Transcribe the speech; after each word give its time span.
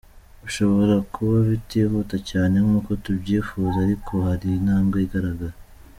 Bishobora 0.43 0.95
kuba 1.13 1.35
bitihuta 1.49 2.17
cyane 2.29 2.55
nk’uko 2.65 2.91
tubyifuza, 3.03 3.77
ariko 3.85 4.13
hari 4.27 4.47
intambwe 4.57 4.97
igaragara. 5.05 5.55